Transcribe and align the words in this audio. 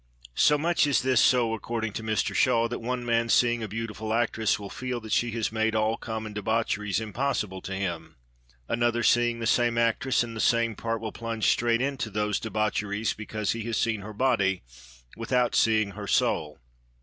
So 0.33 0.57
much 0.57 0.87
is 0.87 1.03
this 1.03 1.21
so 1.21 1.53
according 1.53 1.93
to 1.93 2.01
Mr 2.01 2.33
Shaw 2.33 2.67
that 2.69 2.79
"one 2.79 3.05
man 3.05 3.29
seeing 3.29 3.61
a 3.61 3.67
beautiful 3.67 4.15
actress 4.15 4.57
will 4.57 4.71
feel 4.71 4.99
that 5.01 5.11
she 5.13 5.29
has 5.33 5.51
made 5.51 5.75
all 5.75 5.95
common 5.95 6.33
debaucheries 6.33 6.99
impossible 6.99 7.61
to 7.61 7.75
him; 7.75 8.15
another 8.67 9.03
seeing 9.03 9.39
the 9.39 9.45
same 9.45 9.77
actress 9.77 10.23
in 10.23 10.33
the 10.33 10.39
same 10.39 10.73
part 10.75 11.01
will 11.01 11.11
plunge 11.11 11.51
straight 11.51 11.81
into 11.83 12.09
those 12.09 12.39
debaucheries 12.39 13.13
because 13.13 13.51
he 13.51 13.61
has 13.65 13.77
seen 13.77 14.01
her 14.01 14.11
body 14.11 14.63
without 15.15 15.53
seeing 15.53 15.91
her 15.91 16.07
soul." 16.07 16.57